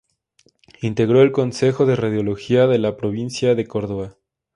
Integró 0.81 1.21
el 1.21 1.31
Concejo 1.31 1.85
de 1.85 1.95
Radiología 1.95 2.65
de 2.65 2.79
la 2.79 2.97
provincia 2.97 3.53
de 3.53 3.67
Córdoba. 3.67 4.15